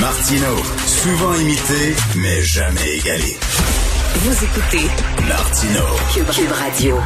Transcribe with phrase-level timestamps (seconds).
[0.00, 0.54] Martino,
[0.86, 3.36] souvent imité, mais jamais égalé.
[4.14, 4.88] Vous écoutez
[5.28, 5.98] Martino.
[6.14, 6.96] Cube, Radio.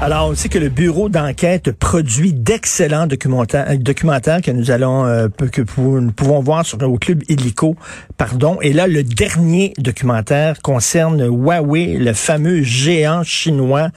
[0.00, 5.04] Alors, on sait que le bureau d'enquête produit d'excellents documentaires, euh, documentaires que nous allons,
[5.04, 7.76] euh, que nous pouvons voir sur au club Illico,
[8.16, 8.58] pardon.
[8.62, 13.88] Et là, le dernier documentaire concerne Huawei, le fameux géant chinois.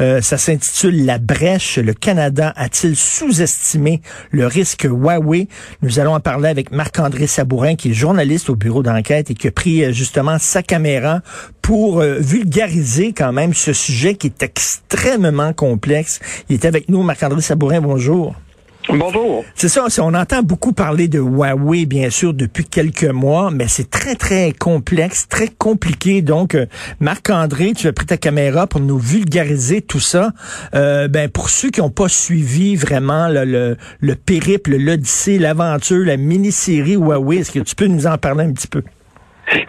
[0.00, 1.78] Euh, ça s'intitule La brèche.
[1.78, 4.00] Le Canada a-t-il sous-estimé
[4.30, 5.48] le risque Huawei?
[5.82, 9.48] Nous allons en parler avec Marc-André Sabourin, qui est journaliste au bureau d'enquête et qui
[9.48, 11.20] a pris justement sa caméra
[11.62, 16.20] pour vulgariser quand même ce sujet qui est extrêmement complexe.
[16.48, 18.34] Il est avec nous, Marc-André Sabourin, bonjour.
[18.88, 19.44] Bonjour.
[19.54, 23.88] C'est ça, on entend beaucoup parler de Huawei, bien sûr, depuis quelques mois, mais c'est
[23.88, 26.20] très, très complexe, très compliqué.
[26.20, 26.66] Donc, euh,
[27.00, 30.32] Marc-André, tu as pris ta caméra pour nous vulgariser tout ça.
[30.74, 36.18] Euh, ben, pour ceux qui n'ont pas suivi vraiment le, le périple, l'odyssée, l'aventure, la
[36.18, 38.82] mini-série Huawei, est-ce que tu peux nous en parler un petit peu?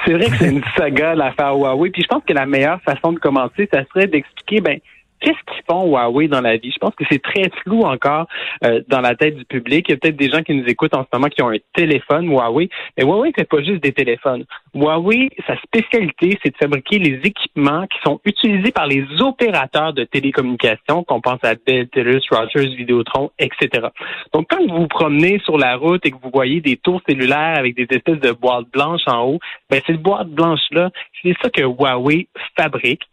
[0.05, 1.89] C'est vrai que c'est une saga l'affaire Huawei.
[1.91, 4.79] Puis je pense que la meilleure façon de commencer, ça serait d'expliquer, ben,
[5.19, 6.71] qu'est-ce qu'ils font Huawei dans la vie?
[6.71, 8.27] Je pense que c'est très flou encore
[8.63, 9.85] euh, dans la tête du public.
[9.87, 11.57] Il y a peut-être des gens qui nous écoutent en ce moment qui ont un
[11.73, 12.69] téléphone Huawei.
[12.97, 14.45] Mais Huawei fait pas juste des téléphones.
[14.73, 20.03] Huawei, sa spécialité, c'est de fabriquer les équipements qui sont utilisés par les opérateurs de
[20.03, 23.87] télécommunications, qu'on pense à Bell, Telus, Rogers, Vidéotron, etc.
[24.33, 27.57] Donc, quand vous vous promenez sur la route et que vous voyez des tours cellulaires
[27.57, 30.91] avec des espèces de boîtes blanches en haut, ben, cette boîte blanche-là,
[31.21, 33.03] c'est ça que Huawei fabrique.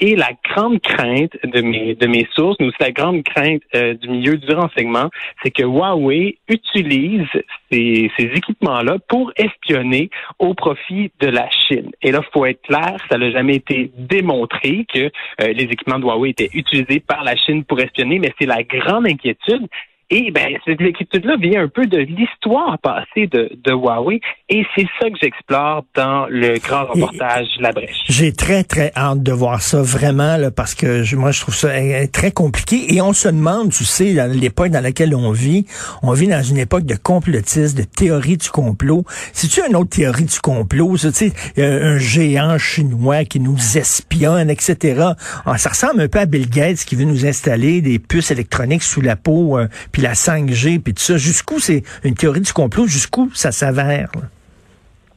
[0.00, 4.08] Et la grande crainte de mes, de mes sources, aussi la grande crainte euh, du
[4.08, 5.08] milieu du renseignement,
[5.42, 7.26] c'est que Huawei utilise
[7.70, 11.90] ces, ces équipements-là pour espionner au profit de la Chine.
[12.02, 16.04] Et là, faut être clair, ça n'a jamais été démontré que euh, les équipements de
[16.04, 19.68] Huawei étaient utilisés par la Chine pour espionner, mais c'est la grande inquiétude.
[20.14, 24.20] Et ben, cette inquiétude-là vient un peu de l'histoire passée de, de Huawei.
[24.50, 27.96] Et c'est ça que j'explore dans le grand reportage La Brèche.
[28.10, 31.54] J'ai très, très hâte de voir ça, vraiment, là, parce que je, moi, je trouve
[31.54, 32.94] ça euh, très compliqué.
[32.94, 35.64] Et on se demande, tu sais, dans l'époque dans laquelle on vit,
[36.02, 39.04] on vit dans une époque de complotisme, de théorie du complot.
[39.32, 44.50] Si tu une autre théorie du complot, tu sais, un géant chinois qui nous espionne,
[44.50, 45.06] etc.
[45.46, 48.82] Ah, ça ressemble un peu à Bill Gates qui veut nous installer des puces électroniques
[48.82, 49.68] sous la peau, euh,
[50.02, 51.16] la 5G, puis tout ça.
[51.16, 52.86] Jusqu'où c'est une théorie du complot?
[52.86, 54.10] Jusqu'où ça s'avère?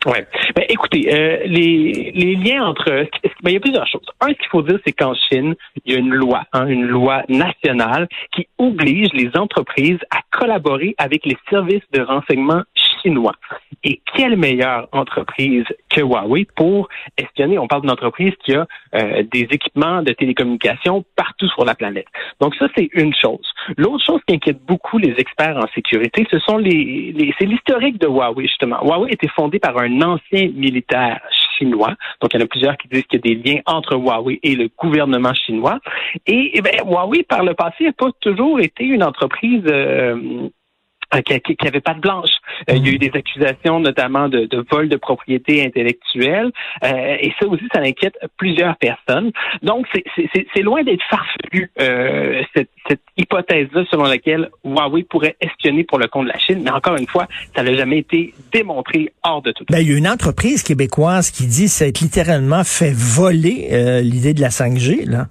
[0.05, 0.19] Oui.
[0.55, 3.07] Ben, écoutez, euh, les, liens entre...
[3.41, 4.05] Ben, il y a plusieurs choses.
[4.21, 6.85] Un, ce qu'il faut dire, c'est qu'en Chine, il y a une loi, hein, une
[6.85, 12.61] loi nationale qui oblige les entreprises à collaborer avec les services de renseignement
[13.05, 13.35] chinois.
[13.83, 17.59] Et quelle meilleure entreprise que Huawei pour espionner?
[17.59, 22.07] On parle d'une entreprise qui a euh, des équipements de télécommunication partout sur la planète.
[22.41, 23.45] Donc ça, c'est une chose.
[23.77, 27.99] L'autre chose qui inquiète beaucoup les experts en sécurité, ce sont les, les c'est l'historique
[27.99, 28.77] de Huawei, justement.
[28.83, 31.19] Huawei a été fondé par un ancien militaire
[31.57, 31.93] chinois.
[32.21, 34.39] Donc, il y en a plusieurs qui disent qu'il y a des liens entre Huawei
[34.43, 35.79] et le gouvernement chinois.
[36.25, 40.49] Et, eh bien, Huawei, par le passé, n'a pas toujours été une entreprise euh,
[41.15, 42.29] euh, qui, n'avait pas de blanche.
[42.69, 46.51] Euh, il y a eu des accusations notamment de, vol de propriété intellectuelle
[46.83, 49.31] euh, et ça aussi, ça inquiète plusieurs personnes.
[49.61, 51.71] Donc, c'est loin d'être farfelu
[52.53, 56.61] cette, cette hypothèse-là selon laquelle Huawei pourrait espionner pour le compte de la Chine.
[56.63, 59.65] Mais encore une fois, ça n'a jamais été démontré hors de tout.
[59.69, 64.41] Ben, il y a une entreprise québécoise qui dit être littéralement fait voler l'idée de
[64.41, 65.27] la 5G, là.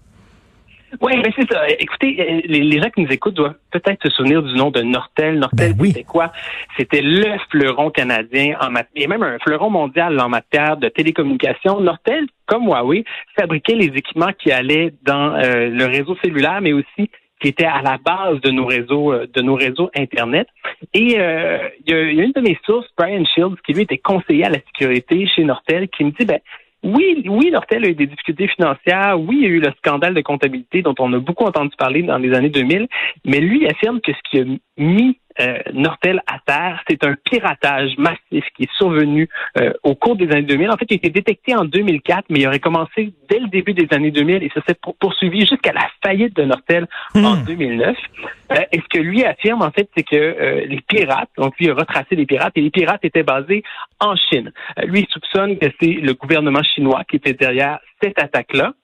[1.00, 1.68] Oui, mais c'est ça.
[1.78, 5.38] Écoutez, euh, les, gens qui nous écoutent doivent peut-être se souvenir du nom de Nortel.
[5.38, 6.32] Nortel, ben c'était quoi?
[6.76, 11.80] C'était le fleuron canadien en et même un fleuron mondial en matière de télécommunications.
[11.80, 13.04] Nortel, comme Huawei,
[13.38, 17.10] fabriquait les équipements qui allaient dans euh, le réseau cellulaire, mais aussi
[17.40, 20.48] qui étaient à la base de nos réseaux euh, de nos réseaux internet.
[20.94, 23.98] Et il y, a, y, a une de mes sources, Brian Shields, qui lui était
[23.98, 26.40] conseiller à la sécurité chez Nortel, qui me dit ben
[26.84, 29.18] oui, oui, Nortel a eu des difficultés financières.
[29.18, 32.02] Oui, il y a eu le scandale de comptabilité dont on a beaucoup entendu parler
[32.02, 32.86] dans les années 2000.
[33.24, 34.44] Mais lui affirme que ce qui a
[34.76, 39.28] mis euh, Nortel à terre, c'est un piratage massif qui est survenu
[39.58, 40.70] euh, au cours des années 2000.
[40.70, 43.74] En fait, il a été détecté en 2004, mais il aurait commencé dès le début
[43.74, 47.96] des années 2000 et ça s'est poursuivi jusqu'à la faillite de Nortel en 2009.
[47.96, 48.52] Hmm.
[48.52, 51.74] Euh, et ce que lui affirme, en fait, c'est que les pirates, donc lui a
[51.74, 53.62] retracé les pirates, et les pirates étaient basés
[54.00, 54.52] en Chine.
[54.84, 58.74] lui, il soupçonne que c'est le gouvernement chinois qui était derrière cette attaque-là.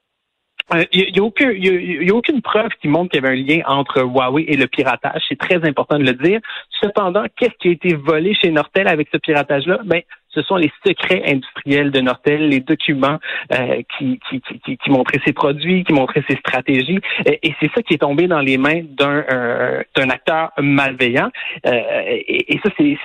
[0.73, 3.43] Il euh, n'y a, aucun, y a, aucune preuve qui montre qu'il y avait un
[3.43, 5.23] lien entre Huawei et le piratage.
[5.29, 6.41] C'est très important de le dire.
[6.81, 9.81] Cependant, qu'est-ce qui a été volé chez Nortel avec ce piratage-là?
[9.85, 10.03] Ben,
[10.33, 13.19] ce sont les secrets industriels de Nortel, les documents
[13.53, 17.01] euh, qui, qui, qui, qui, montraient ses produits, qui montraient ses stratégies.
[17.27, 21.31] Et, c'est ça qui est tombé dans les mains d'un euh, acteur malveillant.
[21.67, 22.97] Euh, et, et, ça, c'est,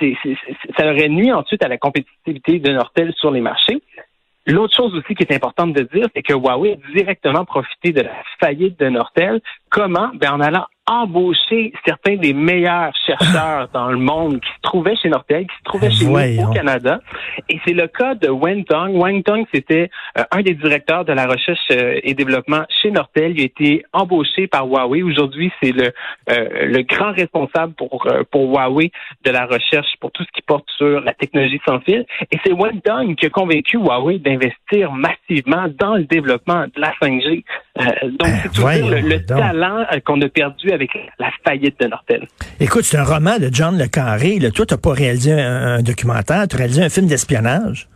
[0.78, 3.82] ça aurait nuit ensuite à la compétitivité de Nortel sur les marchés.
[4.46, 8.02] L'autre chose aussi qui est importante de dire, c'est que Huawei a directement profité de
[8.02, 9.40] la faillite de Nortel.
[9.70, 10.10] Comment?
[10.14, 15.08] Ben, en allant embaucher certains des meilleurs chercheurs dans le monde qui se trouvaient chez
[15.08, 17.00] Nortel, qui se trouvaient chez nous au Canada.
[17.48, 18.94] Et c'est le cas de Wang Tong.
[18.94, 23.32] Wang Tong, c'était euh, un des directeurs de la recherche euh, et développement chez Nortel.
[23.36, 25.02] Il a été embauché par Huawei.
[25.02, 25.92] Aujourd'hui, c'est le,
[26.30, 28.90] euh, le grand responsable pour, pour Huawei
[29.24, 32.06] de la recherche pour tout ce qui porte sur la technologie sans fil.
[32.30, 36.92] Et c'est Wang Tong qui a convaincu Huawei d'investir massivement dans le développement de la
[37.02, 37.44] 5G.
[37.76, 42.26] Donc, ben, c'est tout le, le talent qu'on a perdu avec la faillite de Nortel.
[42.60, 44.38] Écoute, c'est un roman de John Le Carré.
[44.38, 44.50] Là.
[44.50, 47.88] Toi, tu pas réalisé un, documentaire, tu as réalisé un film d'espionnage.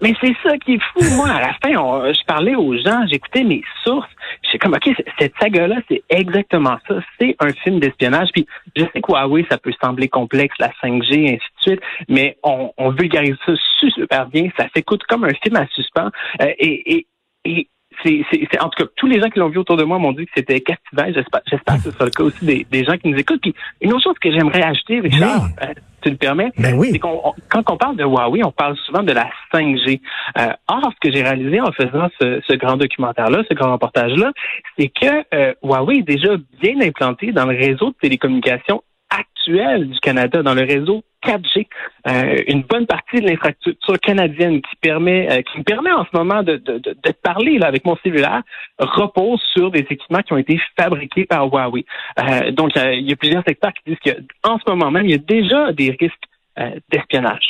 [0.00, 1.04] Mais c'est ça qui est fou.
[1.16, 1.70] Moi, à la fin,
[2.12, 4.08] je parlais aux gens, j'écoutais mes sources.
[4.52, 6.96] Je comme, OK, cette saga-là, c'est exactement ça.
[7.18, 8.28] C'est un film d'espionnage.
[8.32, 8.46] Puis,
[8.76, 12.72] je sais que Huawei, ça peut sembler complexe, la 5G, ainsi de suite, mais on,
[12.90, 14.48] vulgarise ça super bien.
[14.58, 16.10] Ça s'écoute comme un film à suspens.
[16.40, 17.06] Euh, et,
[17.44, 17.68] et
[18.02, 20.26] c'est, en tout cas, tous les gens qui l'ont vu autour de moi m'ont dit
[20.26, 21.04] que c'était captivant.
[21.06, 23.40] J'espère, j'espère que ce sera le cas aussi des, des, gens qui nous écoutent.
[23.40, 25.66] Puis une autre chose que j'aimerais ajouter, Richard, euh,
[26.02, 26.88] tu le permets, ben oui.
[26.92, 30.00] c'est qu'on quand on parle de Huawei, on parle souvent de la 5G.
[30.38, 34.32] Euh, or, ce que j'ai réalisé en faisant ce, ce grand documentaire-là, ce grand reportage-là,
[34.78, 38.82] c'est que euh, Huawei est déjà bien implanté dans le réseau de télécommunications
[39.18, 41.66] actuel du Canada, dans le réseau 4G,
[42.08, 46.16] euh, une bonne partie de l'infrastructure canadienne qui permet, euh, qui me permet en ce
[46.16, 48.42] moment de, de, de, parler là, avec mon cellulaire
[48.78, 51.84] repose sur des équipements qui ont été fabriqués par Huawei.
[52.18, 55.14] Euh, donc, il y a plusieurs secteurs qui disent qu'en ce moment même, il y
[55.14, 56.24] a déjà des risques
[56.90, 57.48] d'espionnage.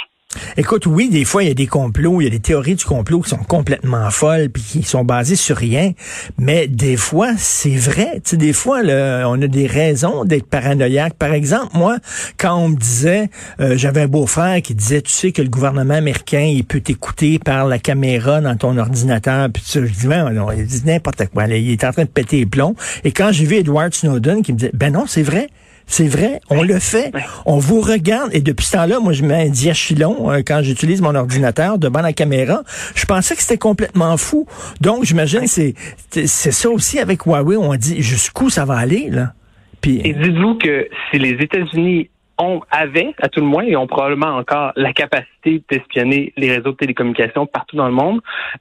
[0.57, 2.85] Écoute, oui, des fois, il y a des complots, il y a des théories du
[2.85, 5.93] complot qui sont complètement folles puis qui sont basées sur rien.
[6.39, 8.21] Mais des fois, c'est vrai.
[8.25, 11.15] Tu sais, des fois, là, on a des raisons d'être paranoïaque.
[11.15, 11.99] Par exemple, moi,
[12.39, 13.31] quand on me disait,
[13.61, 17.39] euh, j'avais un beau-frère qui disait, tu sais que le gouvernement américain, il peut t'écouter
[17.39, 19.49] par la caméra dans ton ordinateur.
[19.53, 21.47] Puis ça, je dis, ben, non, il dit n'importe quoi.
[21.47, 22.75] il est en train de péter les plombs.
[23.05, 25.49] Et quand j'ai vu Edward Snowden qui me disait, ben non, c'est vrai.
[25.87, 27.13] C'est vrai, on le fait.
[27.47, 31.03] On vous regarde et depuis ce temps-là, moi je mets un diachylon euh, quand j'utilise
[31.03, 32.63] mon ordinateur devant la caméra.
[32.95, 34.47] Je pensais que c'était complètement fou.
[34.81, 35.75] Donc j'imagine c'est
[36.11, 39.35] c'est ça aussi avec Huawei, on dit jusqu'où ça va aller là?
[39.81, 42.09] Puis Et dites-vous que si les États-Unis
[42.39, 46.73] on avait, à tout le moins, et ont probablement encore la capacité d'espionner les réseaux
[46.73, 48.21] de télécommunications partout dans le monde,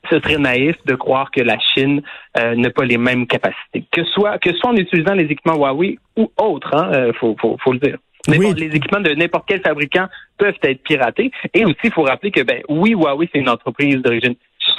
[0.10, 2.02] ce serait naïf de croire que la Chine
[2.38, 3.86] euh, n'a pas les mêmes capacités.
[3.92, 7.58] Que soit, que soit en utilisant les équipements Huawei ou autres, hein, euh, faut, faut,
[7.64, 7.98] faut le dire.
[8.28, 10.08] Mais les équipements de n'importe quel fabricant
[10.38, 11.32] peuvent être piratés.
[11.56, 14.36] Et aussi, il faut rappeler que, ben, oui, Huawei, c'est une entreprise d'origine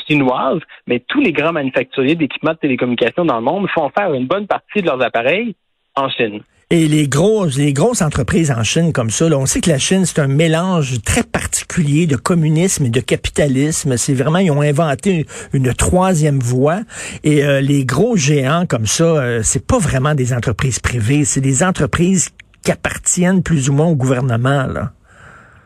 [0.06, 4.26] chinoise, mais tous les grands manufacturiers d'équipements de télécommunications dans le monde font faire une
[4.26, 5.54] bonne partie de leurs appareils
[5.96, 6.42] en Chine.
[6.74, 9.76] Et les grosses, les grosses entreprises en Chine comme ça, là, on sait que la
[9.76, 13.98] Chine, c'est un mélange très particulier de communisme et de capitalisme.
[13.98, 16.80] C'est vraiment, ils ont inventé une, troisième voie.
[17.24, 21.42] Et euh, les gros géants comme ça, euh, c'est pas vraiment des entreprises privées, c'est
[21.42, 22.30] des entreprises
[22.64, 24.64] qui appartiennent plus ou moins au gouvernement.
[24.66, 24.92] Là.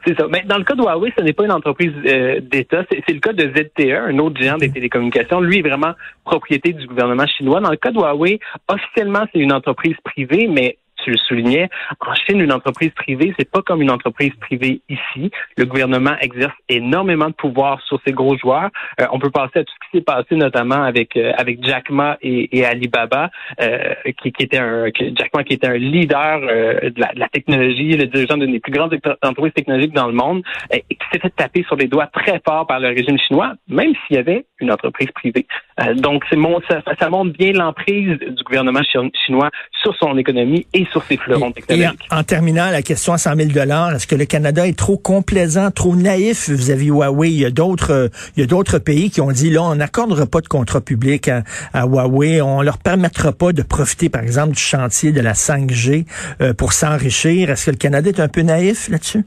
[0.04, 0.26] C'est ça.
[0.28, 2.82] Mais dans le cas de Huawei, ce n'est pas une entreprise euh, d'État.
[2.90, 5.40] C'est le cas de ZTE, un autre géant des télécommunications.
[5.40, 5.94] Lui est vraiment
[6.24, 7.60] propriété du gouvernement chinois.
[7.60, 11.68] Dans le cas de Huawei, officiellement, c'est une entreprise privée, mais tu le soulignais,
[12.00, 15.30] en Chine, une entreprise privée, c'est pas comme une entreprise privée ici.
[15.56, 18.70] Le gouvernement exerce énormément de pouvoir sur ces gros joueurs.
[19.00, 21.90] Euh, on peut passer à tout ce qui s'est passé notamment avec euh, avec Jack
[21.90, 27.00] Ma et, Alibaba, euh, qui, qui, était un Jack Ma qui était un leader de
[27.00, 30.42] la, de, la, technologie, le dirigeant d'une des plus grandes entreprises technologiques dans le monde,
[30.72, 33.92] et qui s'est fait taper sur les doigts très fort par le régime chinois, même
[34.06, 35.46] s'il y avait une entreprise privée.
[35.96, 36.36] donc c'est
[36.68, 38.80] ça, ça montre bien l'emprise du gouvernement
[39.24, 39.50] chinois
[39.82, 42.00] sur son économie et sur ses fleurons technologiques.
[42.10, 43.50] en, terminant, la question à 100 000
[43.94, 47.30] est-ce que le Canada est trop complaisant, trop naïf vis-à-vis Huawei?
[47.30, 49.74] Il y a d'autres, euh, il y a d'autres pays qui ont dit, là, on
[49.76, 51.42] n'accordera pas de contrat public à,
[51.84, 56.06] Huawei, on leur permettra pas de profiter, par exemple, du chantier de la 5G
[56.40, 57.50] euh, pour s'enrichir.
[57.50, 59.24] Est-ce que le Canada est un peu naïf là-dessus?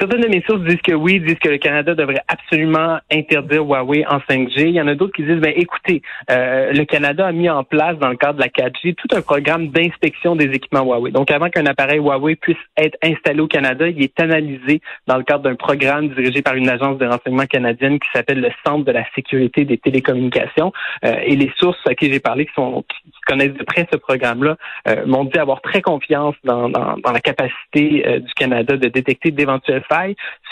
[0.00, 4.06] Certaines de mes sources disent que oui, disent que le Canada devrait absolument interdire Huawei
[4.06, 4.68] en 5G.
[4.68, 7.64] Il y en a d'autres qui disent, ben écoutez, euh, le Canada a mis en
[7.64, 11.10] place dans le cadre de la 4G tout un programme d'inspection des équipements Huawei.
[11.10, 15.22] Donc avant qu'un appareil Huawei puisse être installé au Canada, il est analysé dans le
[15.22, 18.92] cadre d'un programme dirigé par une agence de renseignement canadienne qui s'appelle le Centre de
[18.92, 20.72] la sécurité des télécommunications.
[21.04, 23.98] Euh, et les sources à qui j'ai parlé, qui, sont, qui connaissent de près ce
[23.98, 24.56] programme-là,
[24.88, 29.30] euh, m'ont dit avoir très confiance dans, dans, dans la capacité du Canada de détecter
[29.30, 29.82] d'éventuels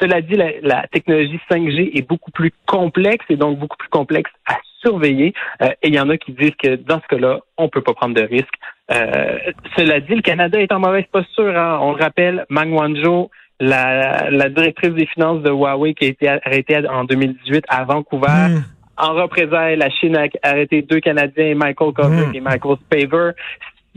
[0.00, 4.30] Cela dit, la, la technologie 5G est beaucoup plus complexe et donc beaucoup plus complexe
[4.46, 5.34] à surveiller.
[5.62, 7.94] Euh, et il y en a qui disent que dans ce cas-là, on peut pas
[7.94, 8.54] prendre de risques.
[8.90, 9.38] Euh,
[9.76, 11.56] cela dit, le Canada est en mauvaise posture.
[11.56, 11.78] Hein.
[11.82, 13.30] On le rappelle, Mang Wanzhou,
[13.60, 18.48] la, la, directrice des finances de Huawei qui a été arrêtée en 2018 à Vancouver.
[18.50, 18.62] Hmm.
[18.96, 22.34] En représailles, la Chine a arrêté deux Canadiens, Michael Kovic hmm.
[22.34, 23.30] et Michael Spaver.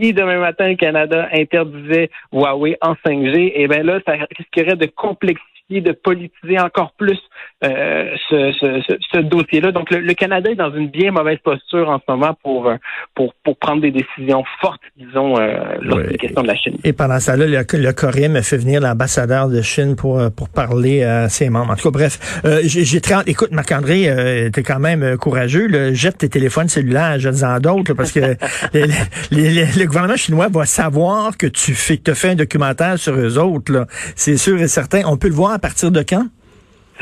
[0.02, 4.76] Si demain matin, le Canada interdisait Huawei en 5G, et eh bien là, ça risquerait
[4.76, 7.20] de complexifier de politiser encore plus
[7.64, 9.72] euh, ce, dossier-là.
[9.72, 12.76] Donc, le, Canada est dans une bien mauvaise posture en ce moment pour euh,
[13.16, 16.78] pour, pour prendre des décisions fortes, disons, euh, lorsqu'il question de la Chine.
[16.84, 20.30] Et pendant ça, là, le, le Corée a fait venir l'ambassadeur de Chine pour euh,
[20.30, 21.72] pour parler à ses membres.
[21.72, 25.68] En tout cas, bref, j'ai très écoute, Marc-André, t'es quand même courageux.
[25.68, 28.20] Là, jette tes téléphones cellulaires, jette-en d'autres, parce que
[28.74, 33.86] le gouvernement chinois va savoir que tu fais, que fait un documentaire sur eux autres.
[34.16, 35.02] C'est sûr et certain.
[35.06, 36.26] On peut le voir partir de quand?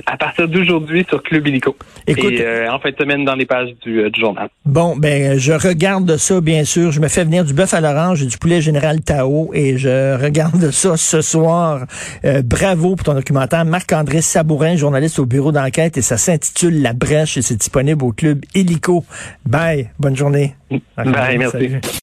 [0.06, 1.76] À partir d'aujourd'hui sur Club Illico.
[2.08, 4.48] Écoute, et euh, en fin de semaine dans les pages du, euh, journal.
[4.66, 6.92] Bon, ben je regarde ça, bien sûr.
[6.92, 10.22] Je me fais venir du bœuf à l'orange et du poulet général Tao et je
[10.22, 11.86] regarde ça ce soir.
[12.24, 13.66] Euh, bravo pour ton documentaire.
[13.66, 18.12] Marc-André Sabourin, journaliste au bureau d'enquête et ça s'intitule La Brèche et c'est disponible au
[18.12, 19.04] Club Illico.
[19.46, 19.90] Bye.
[20.00, 20.56] Bonne journée.
[20.96, 21.72] Bye, merci.